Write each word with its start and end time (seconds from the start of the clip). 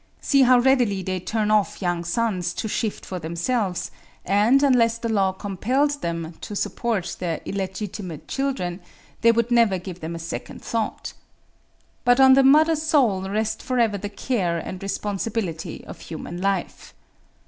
See 0.19 0.41
how 0.41 0.57
readily 0.57 1.03
they 1.03 1.19
turn 1.19 1.51
off 1.51 1.79
young 1.79 2.03
sons 2.03 2.55
to 2.55 2.67
shift 2.67 3.05
for 3.05 3.19
themselves, 3.19 3.91
and, 4.25 4.63
unless 4.63 4.97
the 4.97 5.09
law 5.09 5.31
compelled 5.31 6.01
them 6.01 6.33
to 6.41 6.55
support 6.55 7.17
their 7.19 7.39
illegitimate 7.45 8.27
children, 8.27 8.79
they 9.21 9.31
would 9.31 9.51
never 9.51 9.77
give 9.77 9.99
them 9.99 10.15
a 10.15 10.25
second 10.25 10.63
thought. 10.63 11.13
But 12.03 12.19
on 12.19 12.33
the 12.33 12.41
mother 12.41 12.75
soul 12.75 13.29
rest 13.29 13.61
forever 13.61 13.99
the 13.99 14.09
care 14.09 14.57
and 14.57 14.81
responsibility 14.81 15.85
of 15.85 15.99
human 15.99 16.41
life. 16.41 16.95